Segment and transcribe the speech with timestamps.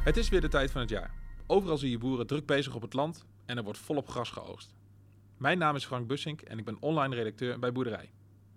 [0.00, 1.14] Het is weer de tijd van het jaar.
[1.46, 4.74] Overal zie je boeren druk bezig op het land en er wordt volop gras geoogst.
[5.36, 8.10] Mijn naam is Frank Bussink en ik ben online redacteur bij Boerderij.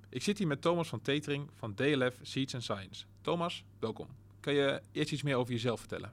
[0.10, 3.06] Ik zit hier met Thomas van Tetering van DLF Seeds and Science.
[3.22, 4.08] Thomas, welkom.
[4.40, 6.12] Kan je eerst iets meer over jezelf vertellen?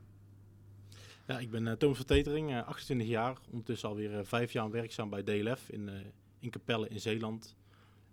[1.27, 4.71] Ja, ik ben uh, Thomas van Tetering, uh, 28 jaar, ondertussen alweer uh, vijf jaar
[4.71, 5.91] werkzaam bij DLF in,
[6.39, 7.57] in Capelle in Zeeland.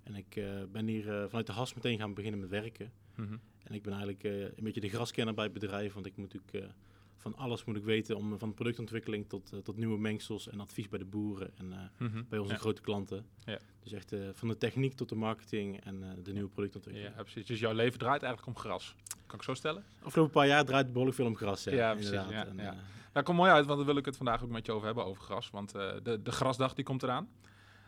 [0.04, 0.41] En ik
[0.72, 2.91] ben hier vanuit de has meteen gaan beginnen met werken.
[3.16, 3.38] Mhm.
[3.63, 6.73] En ik ben eigenlijk een beetje de graskenner bij het bedrijf, want ik moet natuurlijk
[7.17, 10.89] van alles moet ik weten, om, van productontwikkeling tot, uh, tot nieuwe mengsels en advies
[10.89, 12.23] bij de boeren en uh, Mhm.
[12.30, 12.59] bij onze Ja.
[12.59, 13.25] grote klanten.
[13.45, 13.59] Ja.
[13.84, 17.16] Dus echt uh, van de techniek tot de marketing en de nieuwe productontwikkeling.
[17.16, 17.45] Ja, precies.
[17.45, 18.95] Dus jouw leven draait eigenlijk om gras.
[19.25, 19.84] Kan ik zo stellen?
[20.02, 21.63] Afgelopen paar jaar draait het behoorlijk veel om gras.
[21.63, 22.72] Ja, Ja, precies, ja, En, ja.
[22.72, 22.77] eh,
[23.13, 25.05] Nou, kom mooi uit, want daar wil ik het vandaag ook met je over hebben,
[25.05, 25.49] over gras.
[25.49, 27.30] Want eh, de, de grasdag die komt eraan.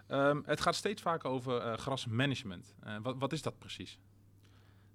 [0.08, 2.76] Ehm, het gaat steeds vaker over eh, grasmanagement.
[2.80, 4.00] Eh, wat, wat is dat precies?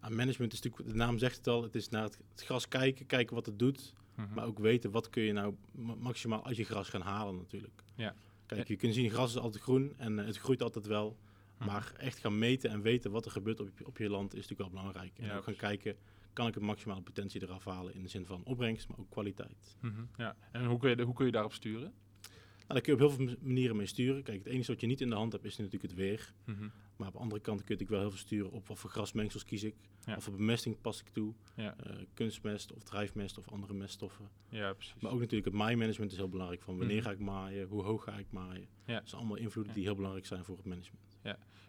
[0.05, 2.69] Aan management is natuurlijk, de naam zegt het al, het is naar het, het gras
[2.69, 3.93] kijken, kijken wat het doet.
[4.15, 4.35] Mhm.
[4.35, 7.83] Maar ook weten wat kun je nou ma- maximaal uit je gras gaan halen natuurlijk.
[7.95, 8.15] Ja.
[8.47, 11.17] Kijk, je kunt zien, gras is altijd groen en eh, het groeit altijd wel.
[11.59, 11.67] Mhm.
[11.67, 14.41] Maar echt gaan meten en weten wat er gebeurt op je, op je land is
[14.49, 15.19] natuurlijk wel belangrijk.
[15.19, 15.97] En Ja, ook gaan kijken,
[16.33, 19.77] kan ik het maximale potentie eraf halen in de zin van opbrengst, maar ook kwaliteit.
[19.81, 20.37] Mhm, Ja.
[20.53, 21.93] En hoe kun, je, hoe kun je daarop sturen?
[22.67, 24.23] Daar kun je op heel veel manieren mee sturen.
[24.23, 26.35] Kijk, het enige wat je niet in de hand hebt is natuurlijk het weer.
[26.45, 26.69] Mhm.
[26.97, 28.91] Maar aan de andere kant kun je natuurlijk wel heel veel sturen op wat voor
[28.91, 29.75] grasmengsels kies ik.
[30.05, 30.17] Ja.
[30.17, 31.35] Of voor bemesting pas ik toe.
[31.57, 31.77] Ja.
[31.77, 34.29] Eh, kunstmest of drijfmest of andere meststoffen.
[34.49, 34.95] Ja, precies.
[35.01, 36.63] Maar ook natuurlijk het maaimanagement is heel belangrijk.
[36.63, 37.05] Van wanneer Mhm.
[37.05, 38.69] ga ik maaien, hoe hoog ga ik maaien.
[38.87, 38.95] Ja.
[38.99, 41.14] Dat zijn allemaal invloeden die heel belangrijk zijn voor het management.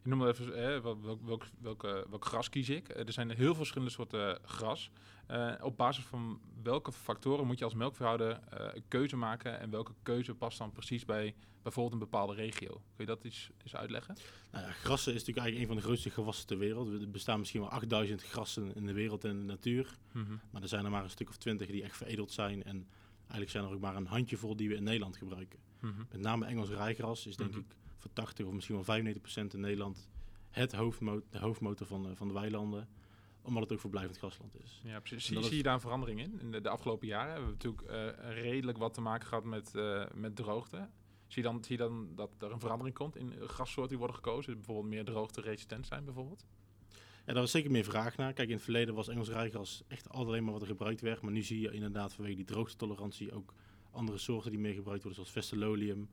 [0.06, 2.90] Je noemde even eh, welk, welk, welk, welke- welk gras kies ik.
[2.90, 4.92] Eh, er zijn heel veel verschillende soorten gras.
[5.28, 9.70] Eh, op basis van welke factoren moet je als melkveehouder eh, een keuze maken en
[9.70, 12.70] welke keuze past dan precies bij bijvoorbeeld een bepaalde regio?
[12.72, 14.18] Kun je dat eens, eens uitleggen?
[14.52, 17.02] Nou ja, grassen is natuurlijk eigenlijk een van de grootste gewassen ter wereld.
[17.02, 19.98] Er bestaan misschien wel 8000 grassen in de wereld en in de natuur.
[20.52, 22.64] Maar er zijn er maar een stuk of twintig die echt veredeld zijn.
[22.64, 22.88] En
[23.20, 25.60] eigenlijk zijn er ook maar een handjevol die we in Nederland gebruiken.
[25.80, 25.94] Mhm.
[26.12, 27.60] Met name Engels rijgras is denk Mhm.
[27.60, 27.66] ik
[28.06, 30.10] voor 80 of misschien wel 95% in Nederland
[30.50, 32.88] het hoofdmotor, de hoofdmotor van de, van de weilanden.
[33.42, 34.82] Omdat het ook verblijvend grasland is.
[34.84, 35.26] Ja, precies.
[35.26, 36.40] Zie, je daar een verandering in?
[36.40, 39.76] In de, de afgelopen jaren hebben we natuurlijk eh, redelijk wat te maken gehad met,
[39.76, 40.90] eh, met droogte.
[41.28, 44.16] Zie je, dan, zie je dan dat er een verandering komt in grassoorten die worden
[44.16, 44.46] gekozen?
[44.46, 46.46] Die bijvoorbeeld meer droogte-resistent zijn bijvoorbeeld?
[47.26, 48.34] Ja, daar was zeker meer vraag naar.
[48.34, 51.22] Kijk, in het verleden was Engels rijgras echt altijd alleen maar wat er gebruikt werd.
[51.22, 53.54] Maar nu zie je inderdaad vanwege die droogtetolerantie ook
[53.92, 56.10] andere soorten die meer gebruikt worden, zoals Vestololium.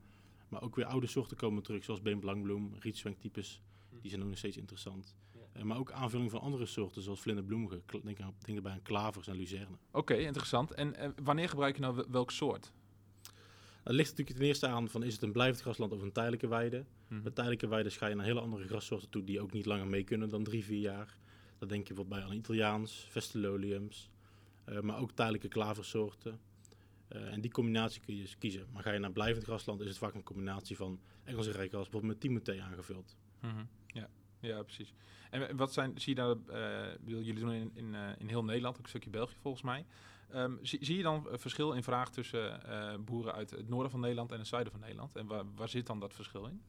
[0.49, 3.61] Maar ook weer oude soorten komen terug, zoals beenblangbloem, rietswenktypes.
[4.01, 5.15] Die zijn ook nog steeds interessant.
[5.53, 7.81] Eh, maar ook aanvulling van andere soorten, zoals vlinderbloemige.
[8.03, 9.75] Denk, aan, denk daarbij aan klavers en luzerne.
[9.91, 10.71] Oké, interessant.
[10.71, 12.73] En eh, wanneer gebruik je nou wel- welk soort?
[13.83, 16.47] Het ligt natuurlijk ten eerste aan van is het een blijvend grasland of een tijdelijke
[16.47, 16.85] weide.
[17.07, 17.21] Mhm.
[17.21, 20.03] Bij tijdelijke weiden ga je naar hele andere grassoorten toe die ook niet langer mee
[20.03, 21.17] kunnen dan drie, vier jaar.
[21.57, 24.09] Dan denk je bijvoorbeeld bij aan Italiaans, Vestololiums,
[24.63, 26.39] eh, maar ook tijdelijke klaversoorten.
[27.13, 28.67] Eh, en die combinatie kun je dus kiezen.
[28.71, 32.11] Maar ga je naar blijvend grasland is het vaak een combinatie van Engelse rijkgras, bijvoorbeeld
[32.13, 33.15] met Timothée aangevuld.
[33.39, 33.63] Mhm.
[33.87, 34.09] Ja.
[34.39, 34.93] ja, precies.
[35.29, 36.37] En wat zijn, zie je daar,
[36.99, 39.85] bedoel, jullie doen in, in, eh, in heel Nederland, ook een stukje België volgens mij.
[40.29, 42.61] Ehm, zie, zie je dan verschil in vraag tussen
[43.05, 45.15] boeren uit het noorden van Nederland en het zuiden van Nederland?
[45.15, 46.61] En waar, waar zit dan dat verschil in?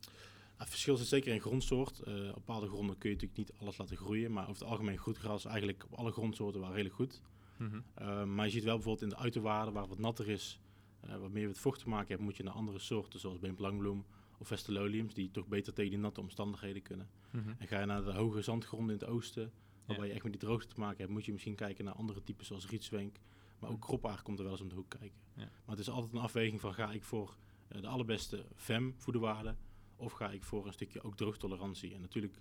[0.00, 2.00] Nou, het verschil zit zeker in grondsoort.
[2.00, 5.18] Op bepaalde gronden kun je natuurlijk niet alles laten groeien, maar over het algemeen goed
[5.18, 7.22] gras eigenlijk op alle grondsoorten wel redelijk goed.
[7.62, 7.80] Mhm.
[8.02, 10.60] Uh, maar je ziet wel bijvoorbeeld in de uiterwaarden, waar het wat natter is,
[11.06, 14.04] uh, wat meer met vocht te maken hebt, moet je naar andere soorten, zoals beenblangbloem
[14.38, 17.08] of vestololiums, die toch beter tegen die natte omstandigheden kunnen.
[17.30, 17.52] Mhm.
[17.58, 19.52] En ga je naar de hoge zandgronden in het oosten,
[19.86, 20.10] waarbij Ja.
[20.10, 22.44] je echt met die droogte te maken hebt, moet je misschien kijken naar andere typen
[22.46, 23.18] zoals rietswenk.
[23.58, 25.20] Maar ook kroppaar komt er wel eens om de hoek kijken.
[25.34, 25.42] Ja.
[25.42, 27.36] Maar het is altijd een afweging van ga ik voor
[27.72, 29.56] uh, de allerbeste VEM voederwaarde
[29.96, 31.94] of ga ik voor een stukje ook droogtolerantie.
[31.94, 32.40] En natuurlijk,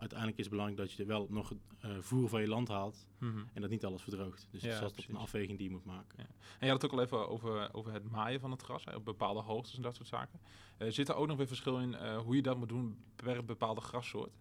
[0.00, 1.52] uiteindelijk is het belangrijk dat je er wel nog
[1.84, 3.38] uh, voer van je land haalt Mhm.
[3.52, 4.46] en dat niet alles verdroogt.
[4.50, 6.14] Dus Ja, het is een afweging die je moet maken.
[6.18, 6.24] Ja.
[6.58, 8.94] En je had het ook al even over, over het maaien van het gras, hè,
[8.94, 10.40] op bepaalde hoogtes en dat soort zaken.
[10.78, 13.44] Eh, zit er ook nog weer verschil in eh, hoe je dat moet doen per
[13.44, 14.32] bepaalde grassoort?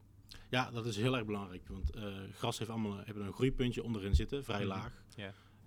[0.50, 1.68] Ja, dat is heel erg belangrijk.
[1.68, 1.92] Want
[2.34, 4.68] gras heeft allemaal hebben een groeipuntje onderin zitten, vrij Mhm.
[4.68, 5.04] laag.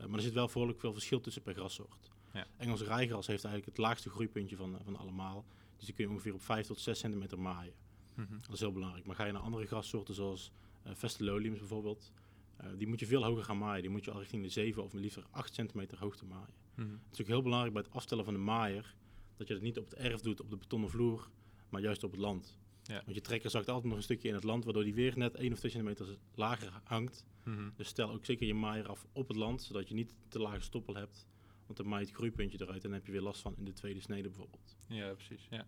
[0.06, 2.11] Maar er zit wel behoorlijk veel verschil tussen per grassoort.
[2.32, 2.46] Ja.
[2.56, 5.44] Engelse rijgras heeft eigenlijk het laagste groeipuntje van, van allemaal.
[5.76, 7.72] Dus die kun je ongeveer op 5 tot 6 centimeter maaien.
[8.14, 8.38] Mhm.
[8.41, 9.06] Dat is heel belangrijk.
[9.06, 12.12] Maar ga je naar andere grassoorten zoals eh Vestololiums bijvoorbeeld,
[12.56, 13.82] eh, die moet je veel hoger gaan maaien.
[13.82, 16.55] Die moet je al richting de 7 of liever 8 centimeter hoogte maaien.
[16.75, 16.88] Mhm.
[16.91, 18.94] Het is ook heel belangrijk bij het afstellen van de maaier,
[19.37, 21.31] dat je het niet op het erf doet, op de betonnen vloer,
[21.69, 22.59] maar juist op het land.
[22.82, 23.03] Ja.
[23.05, 25.35] Want je trekker zakt altijd nog een stukje in het land, waardoor die weer net
[25.35, 27.26] 1 of 2 centimeter lager hangt.
[27.44, 27.70] Mhm.
[27.76, 30.61] Dus stel ook zeker je maaier af op het land, zodat je niet te lage
[30.61, 31.26] stoppel hebt.
[31.67, 33.73] Want dan maait het groeipuntje eruit en dan heb je weer last van in de
[33.73, 34.76] tweede snede bijvoorbeeld.
[34.87, 35.47] Ja, precies.
[35.50, 35.67] Ja.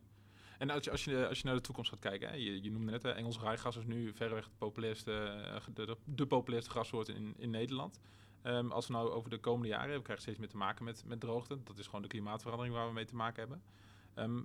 [0.65, 2.71] En als je, als, je, als je naar de toekomst gaat kijken, hè, je, je
[2.71, 7.35] noemde net, Engels rijgras is nu verreweg de populairste, eh, de, de, populairste grassoort in,
[7.37, 8.01] in Nederland.
[8.43, 11.03] Ehm, als we nou over de komende jaren, we krijgen steeds meer te maken met,
[11.07, 11.63] met droogte.
[11.63, 13.63] Dat is gewoon de klimaatverandering waar we mee te maken hebben.
[14.15, 14.43] Ehm,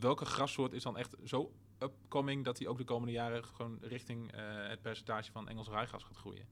[0.00, 4.32] welke grassoort is dan echt zo upcoming dat die ook de komende jaren gewoon richting
[4.32, 6.46] eh, het percentage van Engels rijgas gaat groeien?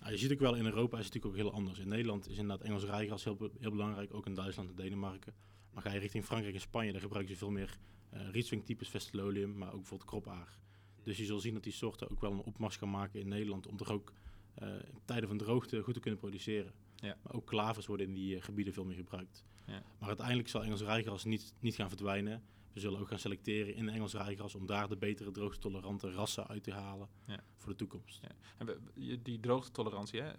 [0.00, 1.78] Nou, je ziet ook wel in Europa is het natuurlijk ook heel anders.
[1.78, 5.34] In Nederland is inderdaad Engels rijgas heel, heel belangrijk, ook in Duitsland en Denemarken.
[5.78, 7.78] Maar ga je richting Frankrijk en Spanje, dan gebruiken ze veel meer
[8.10, 10.58] eh rietswing types Vestololium, maar ook bijvoorbeeld kropaar.
[11.02, 13.66] Dus je zult zien dat die soorten ook wel een opmars gaan maken in Nederland
[13.66, 14.12] om toch ook
[14.54, 16.72] eh, in tijden van droogte goed te kunnen produceren.
[16.96, 17.16] Ja.
[17.22, 19.44] Maar ook klavers worden in die eh, gebieden veel meer gebruikt.
[19.66, 19.82] Ja.
[19.98, 22.42] Maar uiteindelijk zal Engels rijgras niet, niet gaan verdwijnen.
[22.72, 26.62] We zullen ook gaan selecteren in Engels rijgras om daar de betere droogtolerante rassen uit
[26.62, 27.40] te halen Ja.
[27.56, 28.20] voor de toekomst.
[28.22, 28.30] Ja.
[28.58, 28.78] En
[29.22, 30.32] die droogtetolerantie, hè?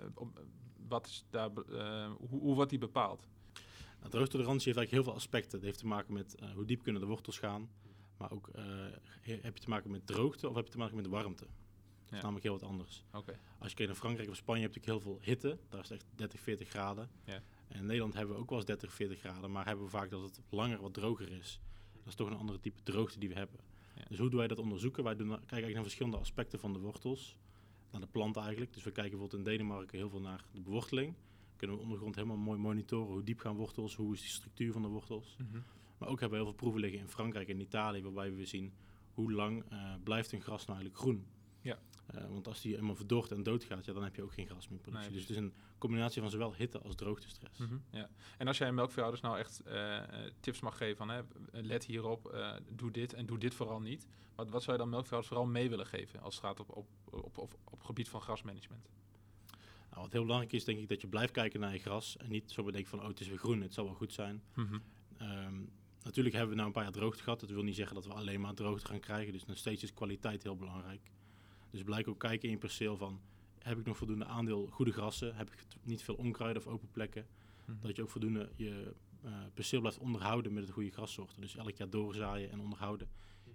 [0.87, 3.27] wat is daar, eh, hoe, hoe wordt die bepaald?
[3.99, 5.51] Nou, droogtolerantie heeft eigenlijk heel veel aspecten.
[5.57, 7.69] Het heeft te maken met eh, hoe diep kunnen de wortels gaan.
[8.17, 8.63] Maar ook eh,
[9.21, 11.43] he- heb je te maken met droogte of heb je te maken met warmte.
[11.45, 12.15] Dat Ja.
[12.15, 13.03] is namelijk heel wat anders.
[13.11, 15.57] Als je kijkt naar Frankrijk of Spanje heb je natuurlijk heel veel hitte.
[15.69, 17.09] Daar is het echt 30, 40 graden.
[17.23, 17.41] Ja.
[17.67, 19.51] En in Nederland hebben we ook wel eens 30, 40 graden.
[19.51, 21.59] Maar hebben we vaak dat het langer wat droger is.
[21.93, 23.59] Dat is toch een andere type droogte die we hebben.
[23.95, 24.03] Ja.
[24.07, 25.03] Dus hoe doen wij dat onderzoeken?
[25.03, 27.37] Wij doen, kijken eigenlijk naar verschillende aspecten van de wortels.
[27.91, 28.73] Naar de plant eigenlijk.
[28.73, 31.13] Dus we kijken bijvoorbeeld in Denemarken heel veel naar de beworteling.
[31.59, 33.13] Kunnen we ondergrond helemaal mooi monitoren.
[33.13, 33.95] Hoe diep gaan wortels?
[33.95, 35.37] Hoe is die structuur van de wortels?
[35.97, 38.73] Maar ook hebben we heel veel proeven liggen in Frankrijk en Italië, waarbij we zien
[39.13, 41.25] hoe lang eh, blijft een gras nou eigenlijk groen.
[41.61, 41.79] Ja.
[42.05, 44.67] Eh, want als die helemaal verdort en doodgaat, ja, dan heb je ook geen gras
[44.67, 45.09] meer in productie.
[45.09, 47.59] Nee, dus het is een combinatie van zowel hitte als droogtestress.
[47.59, 48.09] Mhm, ja.
[48.37, 50.01] En als jij melkveehouders nou echt eh,
[50.39, 51.21] tips mag geven van hè,
[51.51, 54.07] let hierop, eh, doe dit en doe dit vooral niet.
[54.35, 56.87] Wat, wat zou je dan melkveehouders vooral mee willen geven als het gaat op, op,
[57.05, 58.89] op, op, op gebied van grasmanagement?
[59.89, 62.29] Nou, wat heel belangrijk is, denk ik, dat je blijft kijken naar je gras en
[62.29, 64.43] niet zo bedenken van, oh, het is weer groen, het zal wel goed zijn.
[65.17, 65.61] Ehm,
[66.03, 67.39] natuurlijk hebben we nou een paar jaar droogte gehad.
[67.39, 69.33] Dat wil niet zeggen dat we alleen maar droogte gaan krijgen.
[69.33, 71.11] Dus nog steeds is kwaliteit heel belangrijk.
[71.69, 73.21] Dus blijk ook kijken in je perceel van...
[73.59, 75.35] heb ik nog voldoende aandeel goede grassen?
[75.35, 77.27] Heb ik niet veel onkruid of open plekken?
[77.65, 77.77] Mhm.
[77.81, 78.93] Dat je ook voldoende je
[79.23, 81.41] eh, perceel blijft onderhouden met het goede grassoorten.
[81.41, 83.09] Dus elk jaar doorzaaien en onderhouden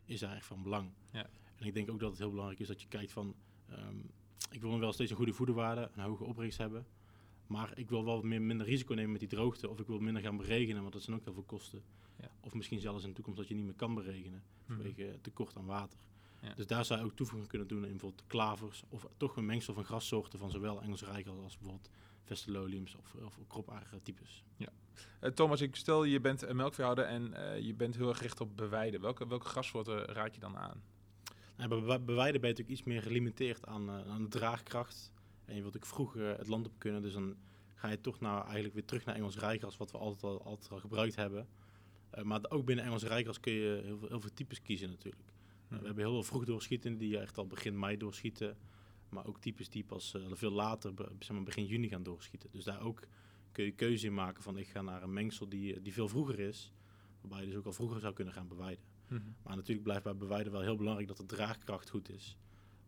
[0.04, 0.90] is daar echt van belang.
[1.12, 1.30] Ja.
[1.56, 3.34] En ik denk ook dat het heel belangrijk is dat je kijkt van...
[3.68, 3.96] ehm,
[4.54, 6.86] ik wil nog wel steeds een goede voederwaarde, een hoge opbrengst hebben...
[7.46, 9.68] Maar ik wil wel wat meer, minder risico nemen met die droogte.
[9.68, 11.82] Of ik wil minder gaan beregenen, want dat zijn ook heel veel kosten.
[12.20, 12.30] Ja.
[12.40, 14.74] Of misschien zelfs in de toekomst dat je niet meer kan beregenen Mhm.
[14.74, 15.98] vanwege tekort aan water.
[16.42, 16.54] Ja.
[16.54, 18.82] Dus daar zou je ook toevoeging kunnen doen in bijvoorbeeld klavers.
[18.88, 21.90] Of toch een mengsel van grassoorten van zowel Engels rijgras als bijvoorbeeld
[22.22, 24.44] Vestololiums of, of kropaardige types.
[25.20, 28.40] Eh, Thomas, ik stel je bent een melkveehouder en eh, je bent heel erg gericht
[28.40, 29.00] op bewijden.
[29.00, 30.82] Welke, welke grassoorten raad je dan aan?
[31.56, 35.12] En bij beweiden ben je natuurlijk iets meer gelimiteerd aan, eh, aan de draagkracht.
[35.44, 37.02] En je wilt ook vroeg eh, het land op kunnen.
[37.02, 37.36] Dus dan
[37.74, 40.70] ga je toch nou eigenlijk weer terug naar Engels rijgras, wat we altijd al, altijd
[40.70, 41.48] al gebruikt hebben.
[42.10, 45.22] Eh, maar ook binnen Engels rijgras kun je heel veel, heel veel types kiezen natuurlijk.
[45.22, 45.74] Mhm.
[45.74, 48.56] Eh, we hebben heel veel vroeg doorschieten die echt al begin mei doorschieten.
[49.08, 52.48] Maar ook types die pas veel later, zeg maar begin juni gaan doorschieten.
[52.52, 53.00] Dus daar ook
[53.52, 56.38] kun je keuze in maken van ik ga naar een mengsel die, die veel vroeger
[56.38, 56.72] is.
[57.20, 58.84] Waarbij je dus ook al vroeger zou kunnen gaan bewijden.
[59.08, 59.22] Mhm.
[59.42, 62.36] Maar natuurlijk blijft bij bewijden wel heel belangrijk dat de draagkracht goed is.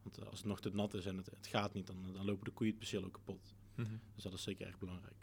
[0.03, 2.25] Want eh, als het nog te nat is en het, het gaat niet, dan, dan
[2.25, 3.55] lopen de koeien het perceel ook kapot.
[3.75, 3.89] Mhm.
[4.15, 5.15] Dus dat is zeker echt belangrijk.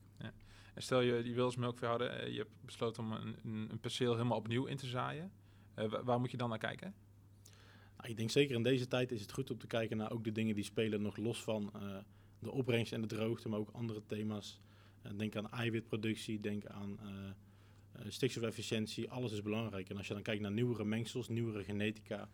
[0.74, 4.12] En stel je, je wil als melkveehouder, eh, je hebt besloten om een, een, perceel
[4.12, 5.32] helemaal opnieuw in te zaaien.
[5.74, 6.94] Eh, wa- waar moet je dan naar kijken?
[7.98, 10.24] Nou, ik denk zeker in deze tijd is het goed om te kijken naar ook
[10.24, 11.72] de dingen die spelen nog los van
[12.40, 14.62] de opbrengst en de droogte, maar ook andere thema's.
[15.16, 17.00] Denk aan eiwitproductie, denk aan
[18.08, 19.10] stikstofefficiëntie.
[19.12, 19.90] Alles is belangrijk.
[19.90, 22.30] En als je dan kijkt naar nieuwere mengsels, nieuwere genetica,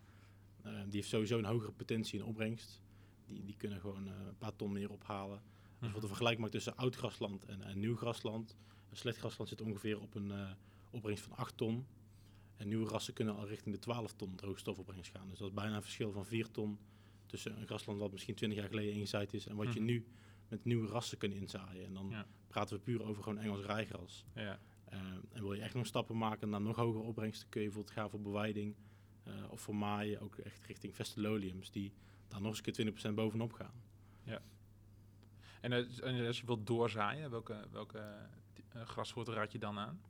[0.64, 2.82] eh, die heeft sowieso een hogere potentie in opbrengst.
[3.26, 5.42] Die, die kunnen gewoon eh, een paar ton meer ophalen.
[5.80, 8.58] Dus wat een vergelijk maakt tussen oud grasland en, en nieuw grasland.
[8.90, 10.52] Een slecht grasland zit ongeveer op een eh,
[10.92, 11.86] opbrengst van 8 ton.
[12.58, 15.30] En nieuwe rassen kunnen al richting de 12 ton droogstofopbrengst gaan.
[15.30, 16.80] Dus dat is bijna een verschil van 4 ton
[17.26, 19.90] tussen een grasland wat misschien 20 jaar geleden ingezaaid is en wat je Mhm.
[19.90, 20.06] nu
[20.48, 21.86] met nieuwe rassen kunt inzaaien.
[21.86, 22.26] En dan Ja.
[22.48, 24.26] praten we puur over gewoon Engels rijgras.
[24.36, 24.60] Ja.
[24.90, 25.00] Eh,
[25.32, 28.10] en wil je echt nog stappen maken naar nog hogere opbrengsten, kun je bijvoorbeeld gaan
[28.10, 28.76] voor bewijding
[29.24, 31.94] eh, of voor maaien, ook echt richting Vestololiums, die
[32.28, 33.74] daar nog eens een keer 20% bovenop gaan.
[35.62, 38.30] En, eh, en als je wilt doorzaaien, welke, welke
[38.74, 40.02] grassoorten raad je dan aan?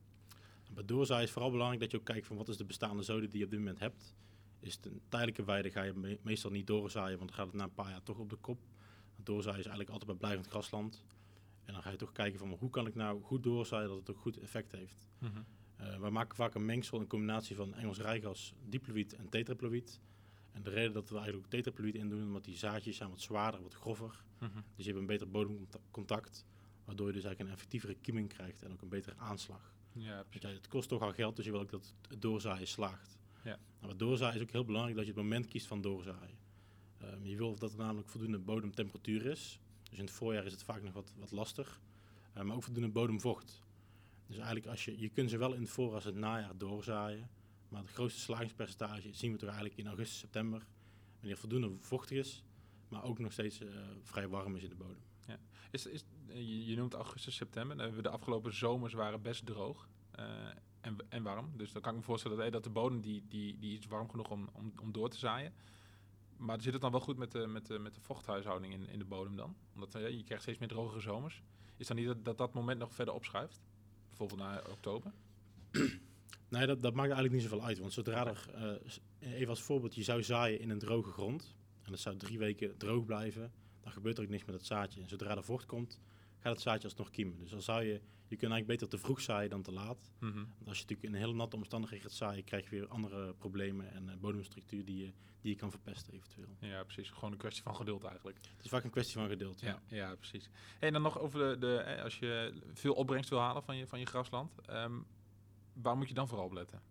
[0.73, 3.27] Bij doorzaaien is vooral belangrijk dat je ook kijkt van wat is de bestaande zode
[3.27, 4.15] die je op dit moment hebt.
[4.59, 7.55] Is het een tijdelijke weide ga je me- meestal niet doorzaaien, want dan gaat het
[7.55, 8.59] na een paar jaar toch op de kop.
[9.15, 11.03] Doorzaaien is eigenlijk altijd bij blijvend grasland.
[11.69, 14.09] En dan ga je toch kijken van hoe kan ik nou goed doorzaaien dat het
[14.09, 15.07] ook goed effect heeft.
[15.75, 19.99] Eh wij maken vaak een mengsel, een combinatie van Engels rijgas, diploïd en tetraploïd.
[20.51, 23.61] En de reden dat we eigenlijk tetraploïd in doen, omdat die zaadjes zijn wat zwaarder,
[23.61, 24.23] wat grover.
[24.39, 24.51] Mhm.
[24.75, 26.45] Dus je hebt een beter bodemcontact,
[26.85, 29.73] waardoor je dus eigenlijk een effectievere kieming krijgt en ook een betere aanslag.
[29.93, 30.49] Ja, Want precies.
[30.49, 33.17] ja, het kost toch al geld, dus je wil ook dat het doorzaaien slaagt.
[33.43, 33.59] Ja.
[33.81, 36.37] Nou, doorzaaien is ook heel belangrijk dat je het moment kiest van doorzaaien.
[36.97, 39.59] Ehm, je wil dat er namelijk voldoende bodemtemperatuur is.
[39.89, 41.81] Dus in het voorjaar is het vaak nog wat, wat lastig.
[42.37, 43.63] Uh, maar ook voldoende bodemvocht.
[44.27, 47.29] Dus eigenlijk als je, je kunt ze wel in het voorjaar als het najaar doorzaaien.
[47.69, 50.67] Maar het grootste slagingspercentage zien we toch eigenlijk in augustus, september.
[51.19, 52.43] Wanneer voldoende vochtig is,
[52.87, 53.69] maar ook nog steeds uh,
[54.03, 55.01] vrij warm is in de bodem.
[55.27, 55.39] Ja.
[55.71, 58.03] Is, is, je, je noemt augustus, september.
[58.03, 59.89] De afgelopen zomers waren best droog.
[60.81, 61.51] En, en warm.
[61.57, 64.09] Dus dan kan ik me voorstellen dat, dat de bodem die, die, die is warm
[64.09, 65.53] genoeg om, om, om door te zaaien.
[66.39, 68.99] Maar zit het dan wel goed met de, met de, met de vochthuishouding in, in
[68.99, 69.55] de bodem dan?
[69.73, 71.43] Omdat ja, je krijgt steeds meer drogere zomers.
[71.77, 73.61] Is dan niet dat, dat dat moment nog verder opschuift?
[74.07, 75.11] Bijvoorbeeld naar oktober?
[76.49, 77.79] Nee, dat, dat maakt eigenlijk niet zoveel uit.
[77.79, 78.45] Want zodra er,
[79.19, 81.55] uh, even als voorbeeld, je zou zaaien in een droge grond.
[81.81, 83.51] En dat zou drie weken droog blijven.
[83.81, 85.01] Dan gebeurt er ook niks met het zaadje.
[85.01, 85.99] En zodra er vocht komt,
[86.39, 87.39] gaat het zaadje alsnog kiemen.
[87.39, 90.11] Dus dan zou je, je kunt eigenlijk beter te vroeg zaaien dan te laat.
[90.19, 90.35] Mm -hmm.
[90.35, 93.33] Want als je natuurlijk in een hele natte omstandigheden gaat zaaien, krijg je weer andere
[93.33, 96.57] problemen en uh, bodemstructuur die je, die je kan verpesten eventueel.
[96.59, 97.09] Ja, precies.
[97.09, 98.37] Gewoon een kwestie van geduld eigenlijk.
[98.55, 99.81] Het is vaak een kwestie van geduld, ja.
[99.87, 100.49] Ja, ja precies.
[100.79, 103.99] En dan nog over de, de, als je veel opbrengst wil halen van je, van
[103.99, 105.05] je grasland, um,
[105.73, 106.81] waar moet je dan vooral op letten?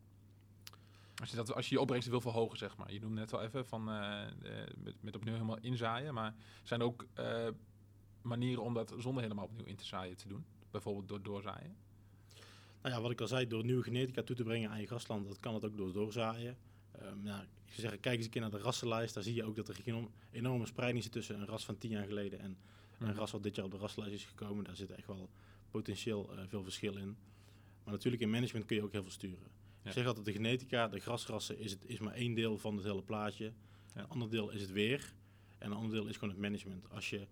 [1.21, 2.93] Als je, dat, als je je opbrengsten wil verhogen, zeg maar.
[2.93, 4.23] Je noemde net wel even van uh,
[4.77, 6.15] met, met opnieuw helemaal inzaaien.
[6.15, 7.49] Maar zijn er ook uh,
[8.29, 10.45] manieren om dat zonder helemaal opnieuw in te zaaien te doen?
[10.71, 11.77] Bijvoorbeeld door doorzaaien?
[12.83, 15.29] Nou ja, wat ik al zei, door nieuwe genetica toe te brengen aan je grasland,
[15.29, 16.57] dat kan het ook door doorzaaien.
[17.03, 19.15] Um, nou, ik zou zeggen, kijk eens een keer naar de rassenlijst.
[19.15, 21.91] Daar zie je ook dat er geen enorme spreiding zit tussen een ras van tien
[21.91, 22.59] jaar geleden en
[22.99, 24.65] een ras wat dit jaar op de rassenlijst is gekomen.
[24.65, 25.29] Daar zit echt wel
[25.71, 27.17] potentieel uh, veel verschil in.
[27.85, 29.49] Maar natuurlijk in management kun je ook heel veel sturen.
[29.83, 29.89] Ja.
[29.89, 32.85] Ik zeg altijd, de genetica, de grasrassen, is, het, is maar één deel van het
[32.85, 33.53] hele plaatje.
[33.95, 34.01] Ja.
[34.01, 35.13] Een ander deel is het weer.
[35.59, 36.91] En een ander deel is gewoon het management.
[36.91, 37.27] Als je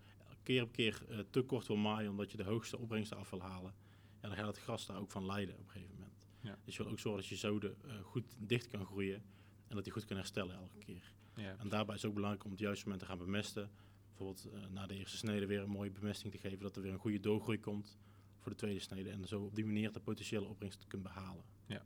[0.46, 3.42] keer op keer uh, te kort wil maaien omdat je de hoogste opbrengsten af wil
[3.42, 3.74] halen,
[4.20, 6.26] ja, dan gaat het gras daar ook van lijden op een gegeven moment.
[6.40, 6.58] Ja.
[6.64, 9.22] Dus je wil ook zorgen dat je zoden uh, goed dicht kan groeien
[9.68, 11.12] en dat die goed kan herstellen elke keer.
[11.34, 13.70] En daarbij is het ook belangrijk om op het juiste moment te gaan bemesten.
[14.08, 16.92] Bijvoorbeeld uh, na de eerste snede weer een mooie bemesting te geven, dat er weer
[16.92, 17.98] een goede doorgroei komt
[18.38, 19.10] voor de tweede snede.
[19.10, 21.44] En zo op die manier de potentiële opbrengst te kunnen behalen.
[21.66, 21.84] Ja.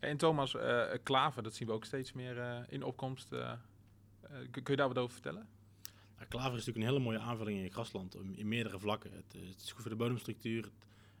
[0.00, 0.56] En Thomas,
[1.02, 3.28] klaver, dat zien we ook steeds meer in opkomst.
[4.50, 5.48] Kun je daar wat over vertellen?
[6.16, 9.12] Nou, klaver is natuurlijk een hele mooie aanvulling in je grasland in meerdere vlakken.
[9.12, 10.62] Het, het is goed voor de bodemstructuur.
[10.62, 10.72] Het,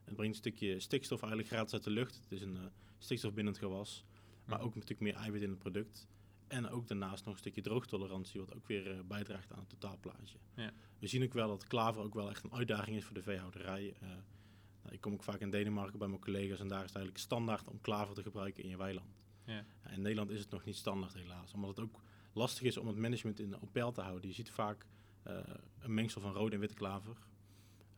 [0.04, 2.14] het, brengt een stukje stikstof eigenlijk gratis uit de lucht.
[2.14, 2.58] Het is een
[2.98, 4.04] stikstofbindend gewas.
[4.44, 6.06] Maar ook natuurlijk meer eiwit in het product.
[6.46, 10.38] En ook daarnaast nog een stukje droogtolerantie, wat ook weer bijdraagt aan het totaalplaatje.
[10.54, 10.72] Ja.
[10.98, 13.94] We zien ook wel dat klaver ook wel echt een uitdaging is voor de veehouderij.
[14.82, 17.24] Nou, ik kom ook vaak in Denemarken bij mijn collega's en daar is het eigenlijk
[17.24, 19.22] standaard om klaver te gebruiken in je weiland.
[19.44, 19.64] Ja.
[19.84, 22.00] Ja, in Nederland is het nog niet standaard helaas, omdat het ook
[22.36, 24.28] lastig is om het management in, op peil te houden.
[24.28, 24.86] Je ziet vaak
[25.26, 25.38] uh,
[25.78, 27.16] een mengsel van rode en witte klaver.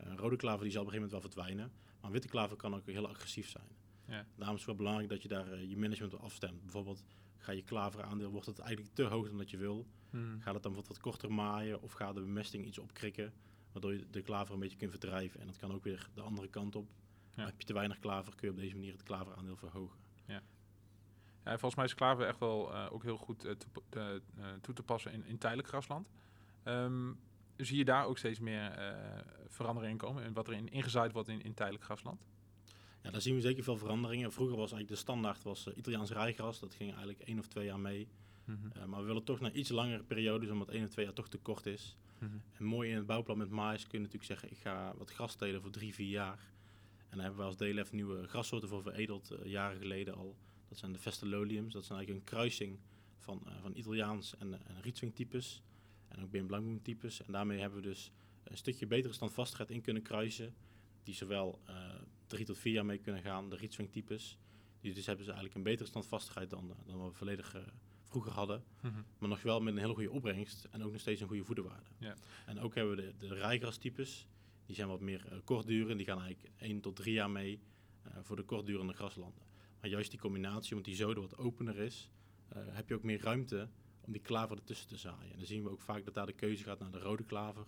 [0.05, 2.75] Uh, rode klaver die zal op een gegeven moment wel verdwijnen, maar witte klaver kan
[2.75, 3.69] ook heel agressief zijn.
[4.07, 4.27] Ja.
[4.37, 6.63] Daarom is het wel belangrijk dat je daar uh, je management op afstemt.
[6.63, 7.05] Bijvoorbeeld
[7.37, 9.87] ga je klaveraandeel, wordt het eigenlijk te hoog dan dat je wil.
[10.11, 10.41] Hmm.
[10.41, 13.33] Gaat het dan wat korter maaien of gaat de bemesting iets opkrikken?
[13.73, 15.41] Waardoor je de klaver een beetje kunt verdrijven.
[15.41, 16.89] En dat kan ook weer de andere kant op.
[17.35, 17.45] Ja.
[17.45, 19.99] Heb je te weinig klaver, kun je op deze manier het klaveraandeel verhogen.
[21.49, 21.55] Ja.
[21.55, 24.75] Ja, volgens mij is klaver echt wel uh, ook heel goed uh, toe, uh, toe,
[24.75, 26.11] te passen in, in tijdelijk grasland.
[26.65, 27.19] Um,
[27.57, 28.95] zie je daar ook steeds meer
[29.47, 32.27] veranderingen komen in wat er in, ingezaaid wordt in, in tijdelijk grasland?
[33.03, 34.33] Ja, daar zien we zeker veel veranderingen.
[34.33, 36.61] Vroeger was eigenlijk de standaard was, Italiaans rijgras.
[36.61, 38.09] Dat ging eigenlijk één of twee jaar mee.
[38.45, 38.89] Mm -hmm.
[38.89, 41.39] maar we willen toch naar iets langere periodes, omdat één of twee jaar toch te
[41.39, 41.97] kort is.
[42.19, 42.43] Mm -hmm.
[42.59, 45.35] En mooi in het bouwplan met maïs kun je natuurlijk zeggen, ik ga wat gras
[45.35, 46.39] telen voor drie, vier jaar.
[47.09, 50.37] En daar hebben we als DLF nieuwe grassoorten voor veredeld, jaren geleden al.
[50.69, 52.79] Dat zijn de Vestololiums, dat zijn eigenlijk een kruising
[53.19, 55.63] van, uh, van Italiaans en, uh, en Rietzwing-types.
[56.09, 57.23] En ook Been-Blankboom-types.
[57.23, 58.13] En daarmee hebben we dus
[58.45, 60.55] een stukje betere standvastigheid in kunnen kruisen.
[61.03, 61.61] Die zowel
[62.27, 64.39] drie tot vier jaar mee kunnen gaan, de Rietzwing-types.
[64.81, 67.57] Die dus hebben ze eigenlijk een betere standvastigheid dan, dan we volledig
[68.09, 68.65] vroeger hadden.
[68.83, 69.05] Mm -hmm.
[69.19, 71.91] Maar nog wel met een hele goede opbrengst en ook nog steeds een goede voederwaarde.
[71.99, 72.15] Ja.
[72.47, 74.27] En ook hebben we de, de rijgrastypes.
[74.67, 75.97] Die zijn wat meer uh, kortdurend.
[75.97, 77.61] Die gaan eigenlijk 1 tot 3 jaar mee
[78.07, 79.43] uh, voor de kortdurende graslanden.
[79.81, 82.11] Maar juist die combinatie, omdat die zoden wat opener is,
[82.57, 83.69] uh, heb je ook meer ruimte
[84.01, 85.33] om die klaver ertussen te zaaien.
[85.33, 87.67] En dan zien we ook vaak dat daar de keuze gaat naar de rode klaver.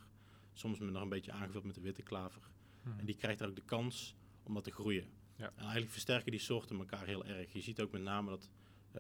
[0.53, 2.43] Soms met nog een beetje aangevuld met de witte klaver.
[2.43, 3.01] Mm -hmm.
[3.01, 5.09] En die krijgt daar ook de kans om dat te groeien.
[5.37, 5.47] Ja.
[5.47, 7.53] En eigenlijk versterken die soorten elkaar heel erg.
[7.53, 8.51] Je ziet ook met name dat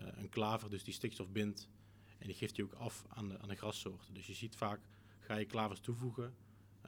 [0.03, 1.69] uh, een klaver dus die stikstof bindt.
[2.19, 4.15] En die geeft die ook af aan de, aan de grassoorten.
[4.15, 4.81] Dus je ziet vaak,
[5.19, 6.35] ga je klavers toevoegen,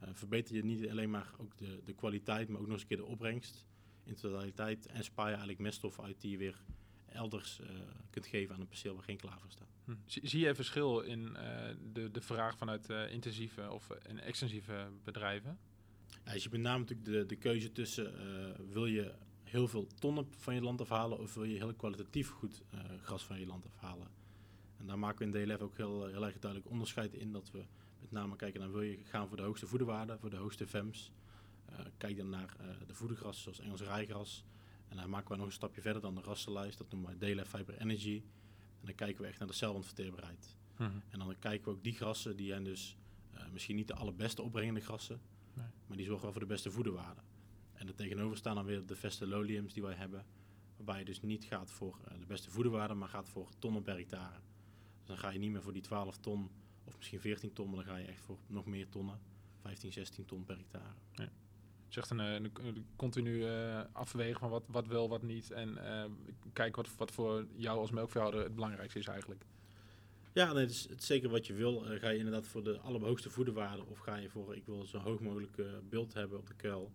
[0.02, 2.88] uh, verbeter je niet alleen maar ook de, de kwaliteit, maar ook nog eens een
[2.88, 3.67] keer de opbrengst
[4.14, 4.87] in totaliteit.
[4.87, 6.62] En spaar je eigenlijk meststof uit die je weer
[7.07, 7.69] elders uh,
[8.11, 9.69] kunt geven aan een perceel waar geen klaver staat.
[9.85, 9.92] Hm.
[10.07, 11.37] Zie, zie je verschil in
[11.92, 15.59] de, de vraag vanuit intensieve of en extensieve bedrijven?
[16.25, 18.12] Ja, dus je met name natuurlijk de, de keuze tussen,
[18.73, 22.62] wil je heel veel tonnen van je land afhalen of wil je heel kwalitatief goed
[23.02, 24.09] gras van je land afhalen.
[24.83, 27.64] En daar maken we in DLF ook heel, heel erg duidelijk onderscheid in dat we
[28.00, 31.12] met name kijken naar wil je gaan voor de hoogste voederwaarde, voor de hoogste VEMS.
[31.73, 34.45] Uh, kijk dan naar uh, de voedergrassen zoals Engels rijgras.
[34.88, 37.49] En dan maken we nog een stapje verder dan de rassenlijst, dat noemen we DLF
[37.49, 38.23] Fiber Energy.
[38.81, 40.57] En dan kijken we echt naar de celwandverteerbaarheid.
[40.79, 42.97] Mm En dan kijken we ook die grassen, die zijn dus
[43.35, 45.21] uh, misschien niet de allerbeste opbrengende grassen,
[45.55, 45.67] nee.
[45.87, 47.21] maar die zorgen wel voor de beste voederwaarde.
[47.73, 50.26] En er tegenover staan dan weer de beste loliums die wij hebben,
[50.76, 54.41] waarbij je dus niet gaat voor de beste voederwaarde, maar gaat voor tonnen per hectare.
[54.99, 56.50] Dus dan ga je niet meer voor die 12 ton
[56.85, 59.21] of misschien 14 ton, maar dan ga je echt voor nog meer tonnen.
[59.61, 60.95] 15, 16 ton per hectare.
[61.12, 61.29] Ja.
[61.93, 65.51] Zegt een, een, een continu uh, afwegen van wat, wat wel, wat niet.
[65.51, 66.05] En uh,
[66.53, 69.45] kijk wat, wat voor jou als melkveehouder het belangrijkste is eigenlijk.
[70.33, 71.85] Ja, nee, het, is, zeker wat je wil.
[71.87, 75.21] Ga je inderdaad voor de allerhoogste voederwaarde of ga je voor, ik wil zo hoog
[75.21, 76.93] mogelijk beeld hebben op de kuil.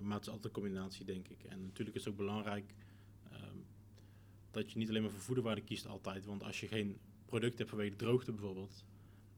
[0.00, 1.44] maar het is altijd een combinatie, denk ik.
[1.44, 2.74] En natuurlijk is het ook belangrijk
[3.32, 3.56] ehm,
[4.50, 6.24] dat je niet alleen maar voor voederwaarde kiest altijd.
[6.24, 8.84] Want als je geen product hebt vanwege droogte bijvoorbeeld,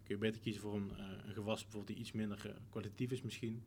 [0.03, 0.93] kun je beter kiezen voor een,
[1.27, 3.63] een gewas bijvoorbeeld die iets minder kwalitatief is misschien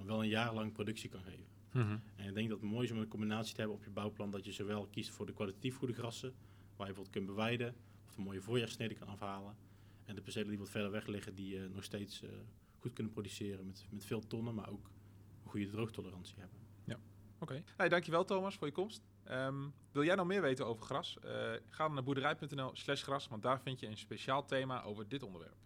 [0.00, 1.46] maar wel een jaar lang productie kan geven.
[1.72, 1.98] Mhm.
[2.16, 4.30] En ik denk dat het mooi is om een combinatie te hebben op je bouwplan,
[4.30, 6.28] dat je zowel kiest voor de kwalitatief goede grassen,
[6.76, 7.74] waar je bijvoorbeeld kunt bewijden,
[8.06, 9.56] of een mooie voorjaarsnede kan afhalen,
[10.04, 12.30] en de percelen die wat verder weg liggen, die uh, nog steeds uh,
[12.78, 14.90] goed kunnen produceren met, met veel tonnen, maar ook
[15.44, 16.58] een goede droogtolerantie hebben.
[16.84, 17.42] Ja, oké.
[17.42, 17.64] Okay.
[17.76, 19.02] Hey, dankjewel Thomas voor je komst.
[19.30, 21.18] Um, wil jij nog meer weten over gras?
[21.24, 21.30] Uh,
[21.68, 25.22] ga dan naar boerderij.nl slash gras, want daar vind je een speciaal thema over dit
[25.22, 25.56] onderwerp.